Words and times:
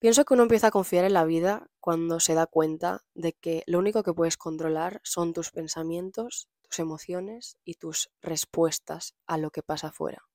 Pienso 0.00 0.24
que 0.24 0.34
uno 0.34 0.44
empieza 0.44 0.68
a 0.68 0.70
confiar 0.70 1.04
en 1.04 1.12
la 1.12 1.24
vida 1.24 1.68
cuando 1.80 2.20
se 2.20 2.34
da 2.34 2.46
cuenta 2.46 3.04
de 3.14 3.32
que 3.32 3.64
lo 3.66 3.80
único 3.80 4.04
que 4.04 4.12
puedes 4.12 4.36
controlar 4.36 5.00
son 5.02 5.32
tus 5.32 5.50
pensamientos, 5.50 6.48
tus 6.62 6.78
emociones 6.78 7.58
y 7.64 7.74
tus 7.74 8.08
respuestas 8.22 9.16
a 9.26 9.38
lo 9.38 9.50
que 9.50 9.64
pasa 9.64 9.88
afuera. 9.88 10.28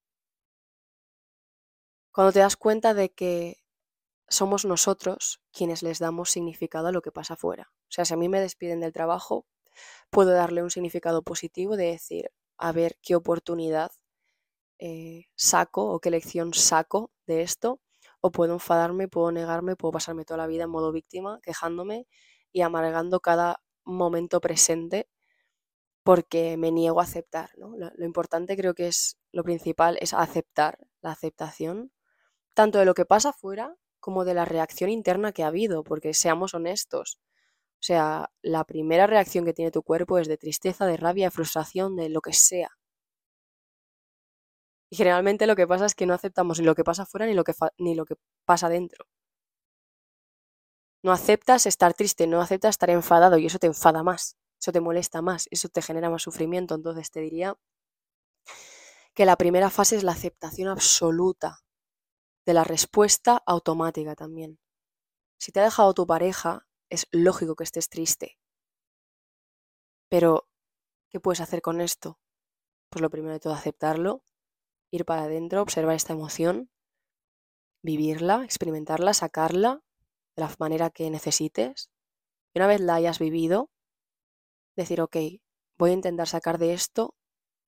Cuando 2.11 2.33
te 2.33 2.39
das 2.39 2.57
cuenta 2.57 2.93
de 2.93 3.13
que 3.13 3.63
somos 4.27 4.65
nosotros 4.65 5.41
quienes 5.53 5.81
les 5.81 5.99
damos 5.99 6.29
significado 6.29 6.87
a 6.87 6.91
lo 6.91 7.01
que 7.01 7.11
pasa 7.11 7.35
afuera. 7.35 7.71
O 7.83 7.91
sea, 7.91 8.03
si 8.03 8.13
a 8.13 8.17
mí 8.17 8.27
me 8.27 8.41
despiden 8.41 8.81
del 8.81 8.91
trabajo, 8.91 9.45
puedo 10.09 10.31
darle 10.31 10.61
un 10.61 10.71
significado 10.71 11.23
positivo 11.23 11.77
de 11.77 11.85
decir, 11.85 12.31
a 12.57 12.73
ver 12.73 12.97
qué 13.01 13.15
oportunidad 13.15 13.91
eh, 14.77 15.27
saco 15.35 15.85
o 15.85 15.99
qué 15.99 16.09
lección 16.09 16.53
saco 16.53 17.11
de 17.25 17.43
esto 17.43 17.79
o 18.25 18.31
puedo 18.31 18.53
enfadarme, 18.53 19.09
puedo 19.09 19.33
negarme, 19.33 19.75
puedo 19.75 19.91
pasarme 19.91 20.23
toda 20.23 20.37
la 20.37 20.47
vida 20.47 20.63
en 20.63 20.69
modo 20.69 20.93
víctima, 20.93 21.39
quejándome 21.43 22.07
y 22.53 22.61
amargando 22.61 23.19
cada 23.19 23.61
momento 23.83 24.39
presente 24.39 25.09
porque 26.03 26.55
me 26.55 26.71
niego 26.71 27.01
a 27.01 27.03
aceptar. 27.03 27.49
Lo, 27.57 27.75
lo, 27.77 28.05
importante 28.05 28.55
creo 28.55 28.73
que 28.75 28.87
es 28.87 29.17
lo 29.33 29.43
principal, 29.43 29.97
es 29.99 30.13
aceptar, 30.13 30.79
la 31.01 31.11
aceptación, 31.11 31.91
tanto 32.53 32.79
de 32.79 32.85
lo 32.85 32.93
que 32.93 33.05
pasa 33.05 33.29
afuera 33.31 33.75
como 33.99 34.23
de 34.23 34.35
la 34.35 34.45
reacción 34.45 34.89
interna 34.89 35.33
que 35.33 35.43
ha 35.43 35.47
habido, 35.47 35.83
porque 35.83 36.13
seamos 36.13 36.53
honestos. 36.53 37.19
O 37.75 37.85
sea, 37.85 38.31
la 38.41 38.63
primera 38.63 39.05
reacción 39.05 39.43
que 39.43 39.53
tiene 39.53 39.71
tu 39.71 39.83
cuerpo 39.83 40.17
es 40.17 40.29
de 40.29 40.37
tristeza, 40.37 40.85
de 40.85 40.95
rabia, 40.95 41.27
de 41.27 41.31
frustración, 41.31 41.97
de 41.97 42.07
lo 42.07 42.21
que 42.21 42.31
sea. 42.31 42.69
Y 44.93 44.95
generalmente 44.95 45.47
lo 45.47 45.55
que 45.55 45.65
pasa 45.65 45.87
es 45.87 45.95
que 45.95 46.05
no 46.05 46.13
aceptamos 46.13 46.59
ni 46.59 46.67
lo 46.67 46.75
que 46.75 46.83
pasa 46.83 47.01
afuera 47.01 47.25
ni 47.25 47.33
lo 47.33 47.43
que, 47.43 47.55
ni 47.79 47.95
lo 47.95 48.05
que 48.05 48.13
pasa 48.45 48.69
dentro. 48.69 49.07
No 51.01 51.11
aceptas 51.11 51.65
estar 51.65 51.95
triste, 51.95 52.27
no 52.27 52.39
aceptas 52.39 52.75
estar 52.75 52.91
enfadado 52.91 53.39
y 53.39 53.47
eso 53.47 53.57
te 53.57 53.65
enfada 53.65 54.03
más, 54.03 54.37
eso 54.61 54.71
te 54.71 54.81
molesta 54.81 55.23
más, 55.23 55.47
eso 55.49 55.67
te 55.67 55.81
genera 55.81 56.11
más 56.11 56.21
sufrimiento. 56.21 56.75
Entonces 56.75 57.09
te 57.09 57.21
diría 57.21 57.57
que 59.15 59.25
la 59.25 59.35
primera 59.35 59.71
fase 59.71 59.95
es 59.95 60.03
la 60.03 60.11
aceptación 60.11 60.67
absoluta 60.67 61.63
de 62.45 62.53
la 62.53 62.63
respuesta 62.63 63.41
automática 63.47 64.13
también. 64.13 64.59
Si 65.39 65.51
te 65.51 65.59
ha 65.59 65.63
dejado 65.63 65.95
tu 65.95 66.05
pareja, 66.05 66.67
es 66.91 67.07
lógico 67.09 67.55
que 67.55 67.63
estés 67.63 67.89
triste. 67.89 68.37
Pero, 70.07 70.47
¿qué 71.09 71.19
puedes 71.19 71.41
hacer 71.41 71.63
con 71.63 71.81
esto? 71.81 72.19
Pues 72.91 73.01
lo 73.01 73.09
primero 73.09 73.33
de 73.33 73.39
todo, 73.39 73.53
aceptarlo, 73.53 74.21
ir 74.93 75.05
para 75.05 75.23
adentro, 75.23 75.61
observar 75.61 75.95
esta 75.95 76.13
emoción, 76.13 76.69
vivirla, 77.81 78.43
experimentarla, 78.43 79.15
sacarla 79.15 79.81
de 80.35 80.43
la 80.43 80.55
manera 80.59 80.91
que 80.91 81.09
necesites. 81.09 81.89
Y 82.53 82.59
una 82.59 82.67
vez 82.67 82.79
la 82.79 82.95
hayas 82.95 83.17
vivido, 83.17 83.71
decir, 84.75 85.01
ok, 85.01 85.17
voy 85.79 85.89
a 85.89 85.93
intentar 85.93 86.27
sacar 86.27 86.59
de 86.59 86.73
esto 86.73 87.15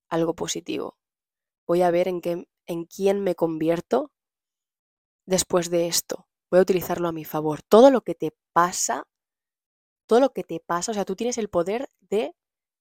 algo 0.07 0.35
positivo. 0.35 0.99
Voy 1.65 1.81
a 1.81 1.89
ver 1.89 2.07
en, 2.07 2.21
qué, 2.21 2.47
en 2.67 2.85
quién 2.85 3.23
me 3.23 3.33
convierto 3.33 4.11
después 5.25 5.71
de 5.71 5.87
esto. 5.87 6.27
Voy 6.51 6.59
a 6.59 6.61
utilizarlo 6.61 7.07
a 7.07 7.11
mi 7.11 7.25
favor. 7.25 7.63
Todo 7.63 7.89
lo 7.89 8.01
que 8.01 8.13
te 8.13 8.37
pasa, 8.53 9.07
todo 10.07 10.19
lo 10.19 10.31
que 10.31 10.43
te 10.43 10.59
pasa, 10.59 10.91
o 10.91 10.93
sea, 10.93 11.05
tú 11.05 11.15
tienes 11.15 11.39
el 11.39 11.49
poder 11.49 11.89
de 12.01 12.35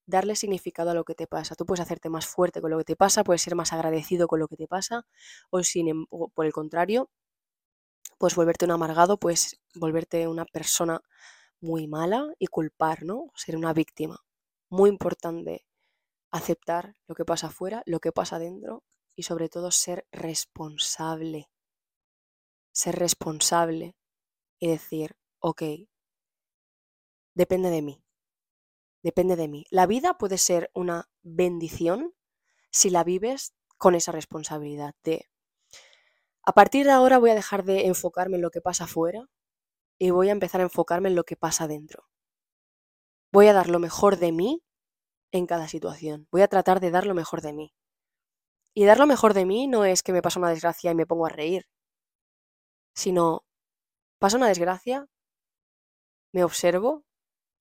darle 0.07 0.37
significado 0.37 0.91
a 0.91 0.95
lo 0.95 1.05
que 1.05 1.15
te 1.15 1.27
pasa. 1.27 1.55
Tú 1.55 1.67
puedes 1.67 1.81
hacerte 1.81 2.09
más 2.11 2.27
fuerte 2.27 2.61
con 2.61 2.71
lo 2.71 2.79
que 2.79 2.85
te 2.85 2.97
pasa, 2.97 3.25
puedes 3.25 3.43
ser 3.43 3.55
más 3.55 3.73
agradecido 3.73 4.29
con 4.29 4.41
lo 4.41 4.49
que 4.49 4.57
te 4.57 4.67
pasa, 4.69 5.07
o, 5.51 5.63
sin, 5.63 5.89
em, 5.89 6.07
por 6.35 6.47
el 6.47 6.53
contrario, 6.53 7.11
puedes 8.19 8.37
volverte 8.37 8.65
un 8.65 8.73
amargado, 8.73 9.19
puedes 9.19 9.59
volverte 9.75 10.29
una 10.29 10.45
persona 10.45 11.01
muy 11.61 11.87
mala 11.87 12.33
y 12.39 12.47
culpar, 12.49 13.05
¿no? 13.05 13.31
Ser 13.35 13.57
una 13.57 13.73
víctima. 13.73 14.25
Muy 14.71 14.91
importante 14.91 15.67
aceptar 16.33 16.97
lo 17.07 17.15
que 17.15 17.25
pasa 17.25 17.49
afuera, 17.49 17.83
lo 17.87 18.01
que 18.01 18.13
pasa 18.13 18.39
dentro 18.39 18.85
y 19.17 19.25
sobre 19.25 19.49
todo 19.49 19.71
ser 19.71 20.07
responsable. 20.13 21.51
Ser 22.73 22.97
responsable 22.97 23.97
y 24.59 24.69
decir, 24.69 25.17
ok, 25.41 25.63
depende 27.35 27.71
de 27.71 27.83
mí 27.83 28.04
depende 29.05 29.37
de 29.37 29.49
mí. 29.49 29.67
La 29.71 29.87
vida 29.87 30.17
puede 30.17 30.39
ser 30.39 30.71
una 30.75 31.09
bendición 31.23 32.15
si 32.71 32.89
la 32.89 33.05
vives 33.05 33.55
con 33.77 33.95
esa 33.95 34.13
responsabilidad 34.13 34.95
de, 35.05 35.29
a 36.43 36.53
partir 36.53 36.87
de 36.87 36.93
ahora 36.93 37.19
voy 37.19 37.31
a 37.31 37.35
dejar 37.35 37.65
de 37.65 37.87
enfocarme 37.87 38.37
en 38.37 38.43
lo 38.43 38.51
que 38.51 38.63
pasa 38.63 38.85
afuera 38.85 39.29
y 39.99 40.11
voy 40.11 40.31
a 40.31 40.33
empezar 40.33 40.63
a 40.63 40.65
enfocarme 40.65 41.11
en 41.11 41.17
lo 41.17 41.25
que 41.25 41.37
pasa 41.37 41.69
dentro. 41.69 42.09
Voy 43.31 43.47
a 43.47 43.53
dar 43.53 43.69
lo 43.69 43.79
mejor 43.79 44.17
de 44.17 44.33
mí 44.33 44.63
en 45.33 45.47
cada 45.47 45.69
situación. 45.69 46.27
Voy 46.33 46.41
a 46.41 46.49
tratar 46.49 46.81
de 46.81 46.91
dar 46.91 47.07
lo 47.07 47.15
mejor 47.15 47.43
de 47.43 47.53
mí. 47.53 47.75
Y 48.73 48.87
dar 48.87 48.99
lo 48.99 49.07
mejor 49.07 49.35
de 49.35 49.45
mí 49.45 49.67
no 49.67 49.85
es 49.85 50.03
que 50.03 50.13
me 50.13 50.23
pasa 50.23 50.39
una 50.39 50.49
desgracia 50.49 50.91
y 50.91 50.95
me 50.95 51.07
pongo 51.07 51.27
a 51.27 51.31
reír, 51.31 51.67
sino 52.95 53.45
pasa 54.19 54.39
una 54.39 54.49
desgracia, 54.49 55.07
me 56.33 56.43
observo, 56.43 57.05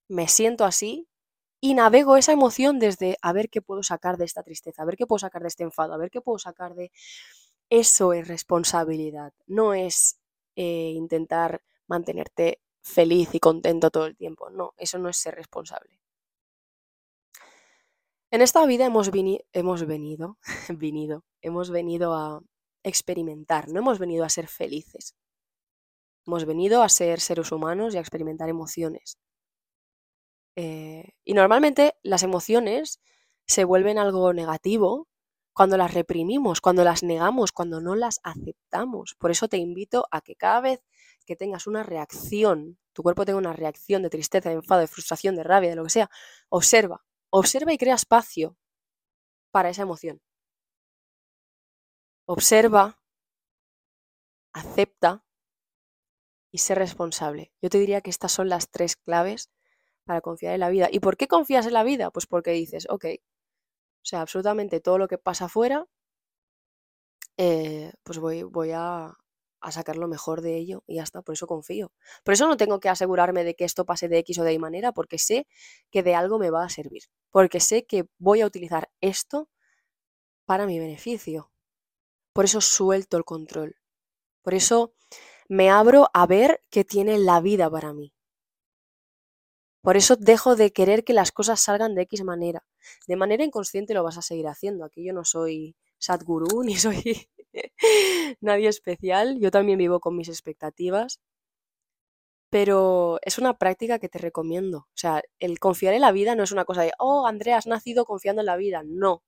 me 0.08 0.28
siento 0.28 0.64
así 0.64 1.10
y 1.64 1.76
navego 1.76 2.18
esa 2.18 2.34
emoción 2.34 2.78
desde 2.78 3.18
a 3.22 3.32
ver 3.32 3.50
qué 3.50 3.62
puedo 3.62 3.84
sacar 3.84 4.18
de 4.18 4.26
esta 4.26 4.44
tristeza, 4.44 4.82
a 4.82 4.86
ver 4.86 4.98
qué 4.98 5.08
puedo 5.08 5.20
sacar 5.20 5.44
de 5.44 5.48
este 5.48 5.64
enfado, 5.64 5.94
a 5.94 5.98
ver 5.98 6.12
qué 6.12 6.20
puedo 6.20 6.38
sacar 6.38 6.76
de... 6.76 6.92
Eso 7.70 8.12
es 8.12 8.28
responsabilidad, 8.28 9.32
no 9.48 9.74
es 9.74 10.20
eh, 10.58 10.92
intentar 10.94 11.64
mantenerte 11.88 12.60
feliz 12.82 13.34
y 13.34 13.40
contento 13.40 13.92
todo 13.92 14.08
el 14.08 14.18
tiempo, 14.18 14.50
no, 14.50 14.74
eso 14.76 14.98
no 14.98 15.08
es 15.08 15.16
ser 15.16 15.36
responsable. 15.36 16.02
En 18.30 18.42
esta 18.42 18.66
vida 18.66 18.86
hemos, 18.86 19.10
hemos 19.54 19.86
venido, 19.88 20.38
hemos 21.42 21.70
venido 21.70 22.14
a 22.14 22.42
experimentar, 22.84 23.70
no 23.70 23.80
hemos 23.80 24.00
venido 24.00 24.26
a 24.26 24.30
ser 24.30 24.50
felices. 24.50 25.16
Hemos 26.28 26.44
venido 26.44 26.84
a 26.84 26.90
ser 26.90 27.22
seres 27.22 27.54
humanos 27.54 27.94
y 27.94 28.00
a 28.00 28.02
experimentar 28.02 28.50
emociones. 28.50 29.18
Eh, 30.56 31.14
y 31.24 31.34
normalmente 31.34 31.96
las 32.04 32.24
emociones 32.24 33.02
se 33.48 33.64
vuelven 33.66 33.98
algo 33.98 34.34
negativo 34.34 35.08
cuando 35.54 35.78
las 35.78 35.94
reprimimos, 35.94 36.62
cuando 36.62 36.84
las 36.84 37.04
negamos, 37.04 37.52
cuando 37.52 37.82
no 37.82 37.96
las 37.96 38.20
aceptamos. 38.24 39.16
Por 39.20 39.32
eso 39.32 39.48
te 39.48 39.58
invito 39.58 40.08
a 40.12 40.22
que 40.22 40.36
cada 40.36 40.62
vez 40.62 40.84
que 41.26 41.36
tengas 41.36 41.68
una 41.68 41.84
reacción, 41.84 42.80
tu 42.94 43.04
cuerpo 43.04 43.26
tenga 43.26 43.40
una 43.40 43.54
reacción 43.54 44.04
de 44.04 44.10
tristeza, 44.10 44.50
de 44.50 44.56
enfado, 44.56 44.82
de 44.82 44.88
frustración, 44.88 45.36
de 45.36 45.44
rabia, 45.44 45.70
de 45.70 45.76
lo 45.76 45.84
que 45.84 45.90
sea, 45.90 46.10
observa, 46.50 47.04
observa 47.30 47.74
y 47.74 47.78
crea 47.78 47.96
espacio 47.96 48.58
para 49.52 49.70
esa 49.70 49.84
emoción. 49.84 50.22
Observa, 52.26 53.00
acepta 54.54 55.24
y 56.52 56.60
sé 56.60 56.76
responsable. 56.76 57.52
Yo 57.62 57.70
te 57.70 57.80
diría 57.80 58.02
que 58.02 58.10
estas 58.10 58.32
son 58.32 58.50
las 58.50 58.70
tres 58.70 58.96
claves 58.96 59.50
para 60.06 60.22
confiar 60.22 60.54
en 60.54 60.60
la 60.62 60.70
vida. 60.70 60.90
¿Y 60.92 61.00
por 61.00 61.18
qué 61.18 61.28
confías 61.28 61.66
en 61.66 61.74
la 61.74 61.84
vida? 61.84 62.12
Pues 62.12 62.28
porque 62.28 62.52
dices, 62.52 62.88
ok, 62.90 63.06
o 64.04 64.06
sea, 64.06 64.22
absolutamente 64.22 64.80
todo 64.82 64.98
lo 64.98 65.08
que 65.08 65.18
pasa 65.18 65.46
afuera, 65.46 65.88
eh, 67.38 67.92
pues 68.04 68.20
voy, 68.20 68.44
voy 68.44 68.72
a, 68.72 69.18
a, 69.62 69.72
sacar 69.72 69.98
lo 69.98 70.08
mejor 70.08 70.42
de 70.42 70.58
ello 70.58 70.84
y 70.86 70.96
ya 70.96 71.04
está, 71.04 71.22
por 71.22 71.34
eso 71.34 71.48
confío. 71.48 71.92
Por 72.24 72.34
eso 72.34 72.48
no 72.48 72.58
tengo 72.58 72.80
que 72.80 72.90
asegurarme 72.90 73.44
de 73.44 73.56
que 73.56 73.66
esto 73.66 73.86
pase 73.86 74.08
de 74.10 74.20
X 74.20 74.40
o 74.40 74.44
de 74.44 74.54
Y 74.54 74.60
manera, 74.60 74.92
porque 74.92 75.18
sé 75.18 75.48
que 75.92 76.04
de 76.04 76.16
algo 76.16 76.38
me 76.40 76.50
va 76.52 76.66
a 76.66 76.70
servir, 76.70 77.04
porque 77.32 77.60
sé 77.60 77.86
que 77.86 78.06
voy 78.20 78.42
a 78.42 78.46
utilizar 78.46 78.90
esto 79.02 79.50
para 80.46 80.66
mi 80.68 80.80
beneficio. 80.80 81.52
Por 82.34 82.46
eso 82.46 82.62
suelto 82.62 83.18
el 83.18 83.26
control. 83.26 83.78
Por 84.44 84.54
eso 84.54 84.94
me 85.48 85.70
abro 85.70 86.10
a 86.14 86.26
ver 86.28 86.62
qué 86.70 86.84
tiene 86.84 87.18
la 87.18 87.40
vida 87.42 87.70
para 87.70 87.94
mí. 87.94 88.13
Por 89.84 89.98
eso 89.98 90.16
dejo 90.16 90.56
de 90.56 90.72
querer 90.72 91.04
que 91.04 91.12
las 91.12 91.34
cosas 91.34 91.60
salgan 91.60 91.94
de 91.94 92.04
X 92.04 92.24
manera. 92.24 92.64
De 93.06 93.18
manera 93.18 93.44
inconsciente 93.44 93.94
lo 93.94 94.02
vas 94.04 94.18
a 94.18 94.22
seguir 94.22 94.48
haciendo. 94.48 94.86
Aquí 94.86 95.06
yo 95.06 95.12
no 95.14 95.26
soy 95.26 95.76
Sadhguru 96.00 96.64
ni 96.64 96.76
soy 96.78 97.28
nadie 98.42 98.70
especial. 98.70 99.40
Yo 99.40 99.52
también 99.52 99.78
vivo 99.78 100.00
con 100.00 100.16
mis 100.16 100.30
expectativas. 100.30 101.20
Pero 102.50 103.20
es 103.24 103.38
una 103.40 103.58
práctica 103.58 104.00
que 104.00 104.08
te 104.08 104.20
recomiendo. 104.20 104.78
O 104.80 104.96
sea, 104.96 105.22
el 105.40 105.60
confiar 105.60 105.94
en 105.94 106.02
la 106.02 106.14
vida 106.14 106.36
no 106.36 106.44
es 106.44 106.52
una 106.54 106.64
cosa 106.66 106.84
de, 106.84 106.94
oh, 107.00 107.28
Andrea, 107.28 107.58
has 107.58 107.68
nacido 107.68 108.06
confiando 108.06 108.42
en 108.42 108.46
la 108.46 108.56
vida. 108.56 108.84
No. 108.86 109.22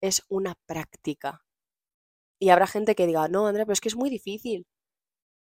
Es 0.00 0.22
una 0.28 0.54
práctica. 0.66 1.44
Y 2.38 2.50
habrá 2.50 2.66
gente 2.68 2.94
que 2.94 3.06
diga, 3.06 3.28
no, 3.28 3.46
Andrea, 3.48 3.66
pero 3.66 3.74
es 3.74 3.80
que 3.80 3.88
es 3.88 3.96
muy 3.96 4.10
difícil. 4.10 4.66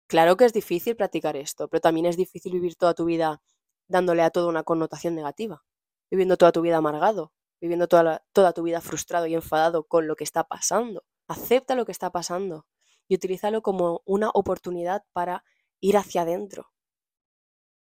Claro 0.08 0.36
que 0.36 0.46
es 0.46 0.52
difícil 0.52 0.96
practicar 0.96 1.36
esto, 1.36 1.68
pero 1.68 1.80
también 1.80 2.06
es 2.06 2.16
difícil 2.16 2.52
vivir 2.52 2.76
toda 2.76 2.94
tu 2.94 3.04
vida 3.06 3.42
dándole 3.88 4.22
a 4.22 4.30
todo 4.30 4.48
una 4.48 4.62
connotación 4.62 5.14
negativa, 5.14 5.64
viviendo 6.10 6.36
toda 6.36 6.52
tu 6.52 6.60
vida 6.60 6.76
amargado, 6.76 7.32
viviendo 7.60 7.88
toda, 7.88 8.24
toda 8.32 8.52
tu 8.52 8.62
vida 8.62 8.80
frustrado 8.80 9.26
y 9.26 9.34
enfadado 9.34 9.84
con 9.84 10.06
lo 10.06 10.16
que 10.16 10.24
está 10.24 10.44
pasando. 10.44 11.04
Acepta 11.28 11.74
lo 11.74 11.86
que 11.86 11.92
está 11.92 12.10
pasando 12.10 12.66
y 13.08 13.14
utilízalo 13.14 13.62
como 13.62 14.02
una 14.04 14.30
oportunidad 14.30 15.04
para 15.12 15.44
ir 15.80 15.96
hacia 15.96 16.22
adentro 16.22 16.72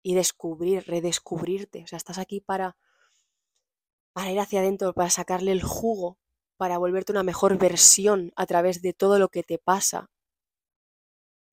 y 0.02 0.14
descubrir, 0.14 0.84
redescubrirte. 0.86 1.82
O 1.82 1.86
sea, 1.86 1.96
estás 1.96 2.18
aquí 2.18 2.40
para, 2.40 2.76
para 4.12 4.30
ir 4.30 4.38
hacia 4.38 4.60
adentro, 4.60 4.92
para 4.92 5.10
sacarle 5.10 5.52
el 5.52 5.62
jugo, 5.62 6.18
para 6.56 6.78
volverte 6.78 7.12
una 7.12 7.22
mejor 7.22 7.58
versión 7.58 8.32
a 8.36 8.46
través 8.46 8.82
de 8.82 8.92
todo 8.92 9.18
lo 9.18 9.28
que 9.28 9.42
te 9.42 9.58
pasa. 9.58 10.10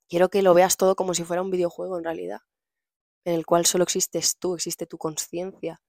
Quiero 0.10 0.30
que 0.30 0.42
lo 0.42 0.54
veas 0.54 0.75
todo 0.75 0.95
como 0.95 1.13
si 1.13 1.24
fuera 1.24 1.42
un 1.42 1.50
videojuego 1.50 1.98
en 1.98 2.04
realidad, 2.04 2.42
en 3.26 3.36
el 3.36 3.46
cual 3.46 3.66
solo 3.66 3.84
existes 3.84 4.38
tú, 4.38 4.56
existe 4.56 4.86
tu 4.88 4.98
conciencia. 4.98 5.82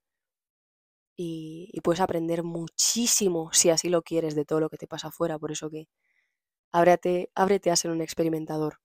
Y, 1.16 1.80
puedes 1.82 2.00
aprender 2.00 2.42
muchísimo 2.42 3.50
si 3.52 3.70
así 3.70 3.88
lo 3.88 4.02
quieres 4.02 4.34
de 4.34 4.44
todo 4.44 4.60
lo 4.60 4.68
que 4.70 4.78
te 4.78 4.86
pasa 4.86 5.08
afuera. 5.08 5.38
Por 5.38 5.52
eso 5.52 5.70
que 5.70 5.88
ábrete, 6.72 7.30
ábrete 7.34 7.70
a 7.70 7.76
ser 7.76 7.90
un 7.90 8.02
experimentador 8.02 8.80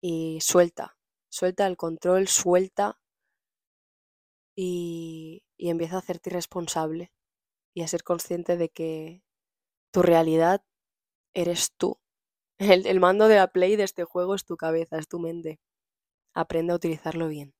y 0.00 0.38
suelta, 0.40 0.96
suelta 1.28 1.66
el 1.66 1.76
control, 1.76 2.28
suelta 2.28 2.98
y, 4.56 5.44
y 5.56 5.70
empieza 5.70 5.96
a 5.96 5.98
hacerte 6.00 6.30
responsable 6.30 7.12
y 7.74 7.82
a 7.82 7.88
ser 7.88 8.02
consciente 8.04 8.56
de 8.56 8.70
que 8.70 9.22
tu 9.92 10.02
realidad 10.02 10.64
eres 11.34 11.72
tú. 11.76 11.98
El, 12.58 12.86
el 12.86 13.00
mando 13.00 13.28
de 13.28 13.36
la 13.36 13.48
play 13.48 13.76
de 13.76 13.84
este 13.84 14.04
juego 14.04 14.34
es 14.34 14.44
tu 14.46 14.56
cabeza, 14.56 14.98
es 14.98 15.08
tu 15.08 15.18
mente. 15.18 15.60
Aprende 16.36 16.72
a 16.72 16.76
utilizarlo 16.76 17.26
bien. 17.26 17.52